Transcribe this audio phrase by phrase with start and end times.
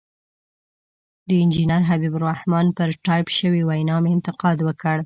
[1.27, 4.97] د انجنیر حبیب الرحمن پر ټایپ شوې وینا مې انتقاد وکړ.